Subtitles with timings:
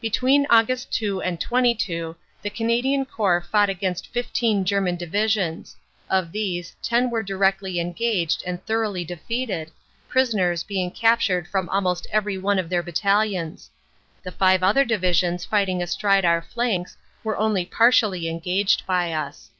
[0.00, 0.90] "Between Aug.
[0.90, 5.76] 2 and 22 the Canadian Corps fought against 15 German Divisions;
[6.10, 9.70] of these 10 were directly engaged and thoroughly defeated,
[10.08, 13.70] prisoners being captured from almost every one of their battalions;
[14.24, 19.50] the five other divisions fighting astride our flanks, were only partially engaged by us.